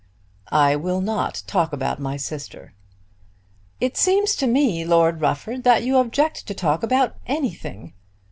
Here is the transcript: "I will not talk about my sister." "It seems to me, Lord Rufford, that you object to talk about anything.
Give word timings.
"I 0.51 0.75
will 0.75 0.99
not 0.99 1.43
talk 1.45 1.71
about 1.71 1.99
my 1.99 2.17
sister." 2.17 2.73
"It 3.79 3.95
seems 3.97 4.35
to 4.37 4.47
me, 4.47 4.83
Lord 4.83 5.21
Rufford, 5.21 5.63
that 5.63 5.83
you 5.83 5.97
object 5.97 6.47
to 6.47 6.55
talk 6.55 6.81
about 6.81 7.17
anything. 7.27 7.93